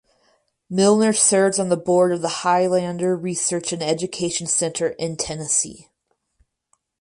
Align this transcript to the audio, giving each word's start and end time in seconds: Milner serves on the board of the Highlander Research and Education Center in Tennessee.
Milner 0.67 1.13
serves 1.13 1.59
on 1.59 1.69
the 1.69 1.77
board 1.77 2.11
of 2.11 2.23
the 2.23 2.27
Highlander 2.41 3.15
Research 3.15 3.71
and 3.71 3.83
Education 3.83 4.47
Center 4.47 4.87
in 4.97 5.15
Tennessee. 5.15 5.89